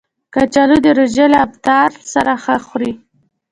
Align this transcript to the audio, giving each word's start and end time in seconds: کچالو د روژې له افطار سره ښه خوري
کچالو 0.33 0.77
د 0.85 0.87
روژې 0.97 1.25
له 1.33 1.37
افطار 1.47 1.89
سره 2.13 2.33
ښه 2.43 2.55
خوري 2.67 2.91